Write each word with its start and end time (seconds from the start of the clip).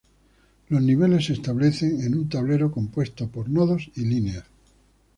Los 0.69 0.81
niveles 0.81 1.25
se 1.27 1.33
establecen 1.33 2.01
en 2.01 2.15
un 2.17 2.27
tablero 2.27 2.71
compuesto 2.71 3.27
por 3.27 3.51
nodos 3.51 3.91
y 3.95 4.01
líneas. 4.01 4.45